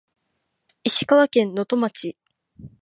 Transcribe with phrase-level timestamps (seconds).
[0.83, 2.17] 石川県能登町